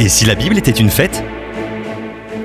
Et 0.00 0.08
si 0.08 0.24
la 0.26 0.36
Bible 0.36 0.56
était 0.56 0.70
une 0.70 0.90
fête 0.90 1.24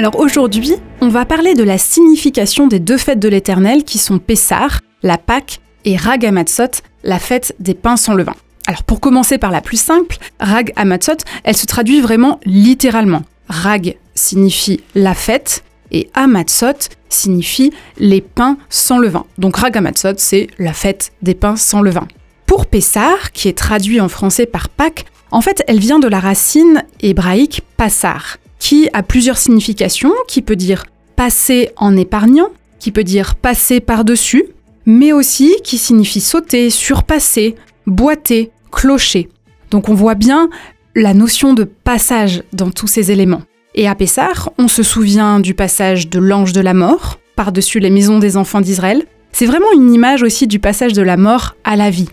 Alors 0.00 0.18
aujourd'hui, 0.18 0.74
on 1.00 1.08
va 1.08 1.24
parler 1.24 1.54
de 1.54 1.62
la 1.62 1.78
signification 1.78 2.66
des 2.66 2.80
deux 2.80 2.98
fêtes 2.98 3.20
de 3.20 3.28
l'Éternel 3.28 3.84
qui 3.84 3.98
sont 3.98 4.18
Pessar, 4.18 4.80
la 5.04 5.16
Pâque, 5.16 5.60
et 5.84 5.96
Rag 5.96 6.26
Hamatzot, 6.26 6.82
la 7.04 7.20
fête 7.20 7.54
des 7.60 7.74
pains 7.74 7.96
sans 7.96 8.14
levain. 8.14 8.34
Alors 8.66 8.82
pour 8.82 8.98
commencer 8.98 9.38
par 9.38 9.52
la 9.52 9.60
plus 9.60 9.80
simple, 9.80 10.16
Rag 10.40 10.72
Hamatzot, 10.74 11.18
elle 11.44 11.56
se 11.56 11.66
traduit 11.66 12.00
vraiment 12.00 12.40
littéralement. 12.44 13.22
Rag 13.48 13.96
signifie 14.16 14.80
la 14.96 15.14
fête 15.14 15.62
et 15.92 16.10
Hamatzot 16.14 16.88
signifie 17.08 17.72
les 17.98 18.22
pains 18.22 18.58
sans 18.70 18.98
levain. 18.98 19.24
Donc 19.38 19.58
Rag 19.58 19.76
Hamatzot, 19.76 20.14
c'est 20.16 20.48
la 20.58 20.72
fête 20.72 21.12
des 21.22 21.36
pains 21.36 21.54
sans 21.54 21.80
levain. 21.80 22.08
Pour 22.46 22.66
Pessar, 22.66 23.30
qui 23.30 23.46
est 23.46 23.56
traduit 23.56 24.00
en 24.00 24.08
français 24.08 24.46
par 24.46 24.68
Pâques, 24.68 25.04
en 25.30 25.40
fait, 25.40 25.62
elle 25.66 25.78
vient 25.78 25.98
de 25.98 26.08
la 26.08 26.20
racine 26.20 26.84
hébraïque 27.00 27.62
passar, 27.76 28.38
qui 28.58 28.88
a 28.92 29.02
plusieurs 29.02 29.38
significations, 29.38 30.12
qui 30.28 30.42
peut 30.42 30.56
dire 30.56 30.84
passer 31.16 31.70
en 31.76 31.96
épargnant, 31.96 32.48
qui 32.78 32.92
peut 32.92 33.04
dire 33.04 33.34
passer 33.34 33.80
par-dessus, 33.80 34.44
mais 34.84 35.12
aussi 35.12 35.56
qui 35.64 35.78
signifie 35.78 36.20
sauter, 36.20 36.70
surpasser, 36.70 37.56
boiter, 37.86 38.50
clocher. 38.70 39.28
Donc 39.70 39.88
on 39.88 39.94
voit 39.94 40.14
bien 40.14 40.48
la 40.94 41.12
notion 41.12 41.54
de 41.54 41.64
passage 41.64 42.42
dans 42.52 42.70
tous 42.70 42.86
ces 42.86 43.10
éléments. 43.10 43.42
Et 43.74 43.88
à 43.88 43.94
Pessar, 43.94 44.50
on 44.58 44.68
se 44.68 44.82
souvient 44.82 45.40
du 45.40 45.52
passage 45.52 46.08
de 46.08 46.18
l'ange 46.18 46.52
de 46.52 46.60
la 46.60 46.72
mort 46.72 47.18
par-dessus 47.34 47.78
les 47.80 47.90
maisons 47.90 48.18
des 48.18 48.36
enfants 48.38 48.62
d'Israël. 48.62 49.04
C'est 49.32 49.44
vraiment 49.44 49.70
une 49.74 49.92
image 49.92 50.22
aussi 50.22 50.46
du 50.46 50.58
passage 50.58 50.94
de 50.94 51.02
la 51.02 51.18
mort 51.18 51.56
à 51.64 51.76
la 51.76 51.90
vie. 51.90 52.08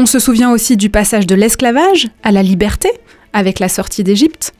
On 0.00 0.06
se 0.06 0.20
souvient 0.20 0.52
aussi 0.52 0.76
du 0.76 0.90
passage 0.90 1.26
de 1.26 1.34
l'esclavage 1.34 2.06
à 2.22 2.30
la 2.30 2.44
liberté 2.44 2.88
avec 3.32 3.58
la 3.58 3.68
sortie 3.68 4.04
d'Égypte. 4.04 4.52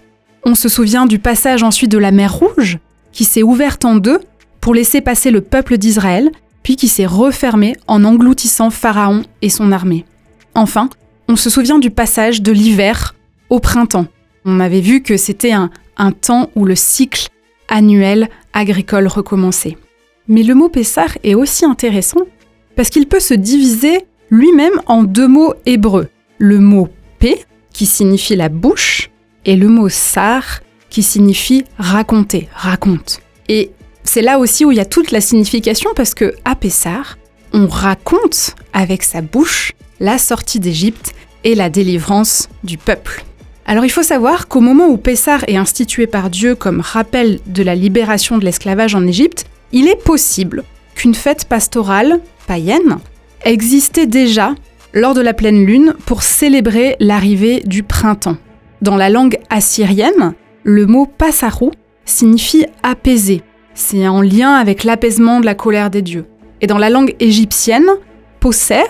On 0.45 0.57
se 0.57 0.69
souvient 0.69 1.07
du 1.07 1.21
passage 1.21 1.63
ensuite 1.63 1.93
de 1.93 1.97
la 1.97 2.11
mer 2.11 2.35
Rouge 2.35 2.79
qui 3.13 3.23
s'est 3.23 3.45
ouverte 3.45 3.85
en 3.85 3.95
deux 3.95 4.19
pour 4.61 4.75
laisser 4.75 5.01
passer 5.01 5.31
le 5.31 5.41
peuple 5.41 5.79
d'Israël, 5.79 6.33
puis 6.65 6.75
qui 6.75 6.89
s'est 6.89 7.07
refermée 7.07 7.77
en 7.87 8.05
engloutissant 8.05 8.71
Pharaon 8.71 9.23
et 9.41 9.49
son 9.49 9.71
armée. 9.71 10.05
Enfin, 10.57 10.91
on 11.29 11.37
se 11.37 11.51
souvient 11.51 11.79
du 11.79 11.91
passage 11.91 12.43
de 12.43 12.51
l'hiver 12.51 13.15
au 13.49 13.61
printemps. 13.61 14.09
On 14.45 14.59
avait 14.59 14.81
vu 14.81 15.05
que 15.05 15.17
c'était 15.17 15.53
un, 15.53 15.71
temps 16.21 16.51
où 16.57 16.65
le 16.65 16.75
cycle 16.75 17.29
annuel 17.69 18.29
agricole 18.55 19.07
recommençait. 19.07 19.77
Mais 20.27 20.43
le 20.43 20.57
mot 20.57 20.69
Pessar 20.69 21.17
est 21.23 21.37
aussi 21.37 21.65
intéressant 21.65 22.23
parce 22.75 22.91
qu'il 22.91 23.07
peut 23.07 23.21
se 23.21 23.35
diviser 23.35 24.05
lui-même 24.31 24.81
en 24.87 25.03
deux 25.03 25.29
mots 25.29 25.55
hébreux. 25.67 26.09
Le 26.39 26.59
mot 26.59 26.89
P, 27.19 27.45
qui 27.73 27.87
signifie 27.87 28.37
la 28.37 28.49
bouche, 28.49 29.11
et 29.45 29.57
le 29.57 29.69
mot 29.69 29.89
Sar, 29.89 30.61
qui 30.91 31.03
signifie 31.03 31.65
raconter, 31.79 32.49
raconte. 32.55 33.21
Et 33.49 33.71
c'est 34.05 34.23
là 34.23 34.39
aussi 34.39 34.65
où 34.65 34.73
il 34.73 34.79
y 34.79 34.81
a 34.81 34.87
toute 34.87 35.11
la 35.11 35.21
signification 35.21 35.91
parce 35.95 36.15
que 36.15 36.35
à 36.45 36.55
Pessar, 36.55 37.19
on 37.53 37.67
raconte 37.67 38.55
avec 38.73 39.03
sa 39.03 39.21
bouche 39.21 39.73
la 40.01 40.19
sortie 40.19 40.61
d'Égypte 40.61 41.15
et 41.45 41.55
la 41.55 41.71
délivrance 41.71 42.49
du 42.65 42.79
peuple. 42.79 43.25
Alors 43.67 43.85
il 43.85 43.91
faut 43.91 44.03
savoir 44.03 44.49
qu'au 44.49 44.61
moment 44.61 44.89
où 44.89 44.97
Pessar 44.97 45.45
est 45.47 45.57
institué 45.57 46.07
par 46.07 46.31
Dieu 46.31 46.55
comme 46.55 46.81
rappel 46.81 47.39
de 47.47 47.63
la 47.63 47.75
libération 47.75 48.39
de 48.39 48.45
l'esclavage 48.45 48.95
en 48.95 49.07
Égypte, 49.07 49.45
il 49.73 49.89
est 49.89 50.03
possible 50.03 50.65
qu'une 50.95 51.15
fête 51.15 51.45
pastorale 51.45 52.21
païenne 52.47 52.99
existait 53.45 54.07
déjà 54.07 54.55
lors 54.93 55.15
de 55.15 55.21
la 55.21 55.35
pleine 55.35 55.65
lune 55.65 55.95
pour 56.07 56.23
célébrer 56.23 56.97
l'arrivée 57.01 57.61
du 57.65 57.83
printemps. 57.83 58.37
Dans 58.83 58.97
la 58.97 59.11
langue 59.11 59.39
assyrienne, 59.51 60.35
le 60.63 60.87
mot 60.87 61.07
passarou 61.07 61.71
signifie 62.05 62.67
apaiser. 62.83 63.43
C'est 63.75 64.09
en 64.09 64.23
lien 64.23 64.55
avec 64.55 64.85
l'apaisement 64.85 65.41
de 65.41 65.47
la 65.47 65.55
colère 65.55 65.91
des 65.91 66.03
dieux. 66.03 66.27
Et 66.61 66.67
dans 66.67 66.79
la 66.79 66.91
langue 66.91 67.15
égyptienne, 67.21 67.89
poser 68.41 68.83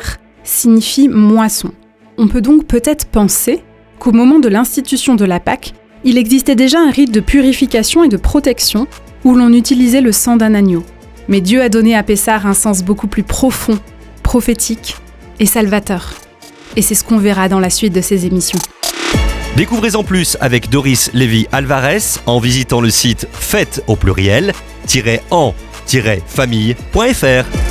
signifie 0.45 1.09
moisson. 1.09 1.73
On 2.17 2.29
peut 2.29 2.41
donc 2.41 2.67
peut-être 2.67 3.07
penser 3.07 3.63
qu'au 3.99 4.13
moment 4.13 4.39
de 4.39 4.49
l'institution 4.49 5.15
de 5.15 5.25
la 5.25 5.41
Pâque, 5.41 5.75
il 6.05 6.17
existait 6.17 6.55
déjà 6.55 6.81
un 6.81 6.91
rite 6.91 7.13
de 7.13 7.21
purification 7.21 8.05
et 8.05 8.09
de 8.09 8.17
protection 8.17 8.87
où 9.25 9.35
l'on 9.35 9.53
utilisait 9.53 10.01
le 10.01 10.13
sang 10.13 10.37
d'un 10.37 10.55
agneau. 10.55 10.85
Mais 11.29 11.41
Dieu 11.41 11.61
a 11.61 11.69
donné 11.69 11.95
à 11.95 12.03
Pessar 12.03 12.47
un 12.47 12.55
sens 12.55 12.83
beaucoup 12.83 13.09
plus 13.09 13.25
profond 13.25 13.79
prophétique 14.29 14.97
et 15.41 15.47
salvateur. 15.47 16.13
Et 16.77 16.83
c'est 16.83 16.95
ce 16.95 17.03
qu'on 17.03 17.17
verra 17.17 17.49
dans 17.49 17.61
la 17.61 17.71
suite 17.71 17.95
de 17.95 18.03
ces 18.03 18.27
émissions. 18.27 18.59
Découvrez 19.57 19.97
en 19.97 20.05
plus 20.05 20.37
avec 20.43 20.69
Doris 20.69 21.11
Lévy 21.15 21.47
Alvarez 21.51 22.21
en 22.27 22.39
visitant 22.39 22.83
le 22.83 22.91
site 22.91 23.27
fête 23.33 23.83
au 23.87 23.97
pluriel 23.97 24.53
en-famille.fr. 25.31 27.68